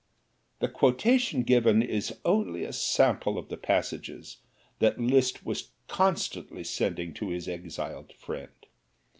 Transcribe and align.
The 0.61 0.67
quotation 0.67 1.43
given 1.43 1.83
is 1.83 2.17
only 2.25 2.63
a 2.65 2.73
sample 2.73 3.37
of 3.37 3.49
the 3.49 3.59
messages 3.69 4.37
that 4.79 4.99
Liszt 4.99 5.45
was 5.45 5.69
constantly 5.87 6.63
sending 6.63 7.13
to 7.13 7.29
his 7.29 7.47
exiled 7.47 8.11
friend. 8.13 8.65